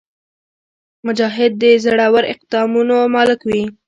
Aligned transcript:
مجاهد 1.07 1.51
د 1.61 1.63
زړور 1.83 2.23
اقدامونو 2.33 2.95
مالک 3.15 3.39
وي. 3.49 3.63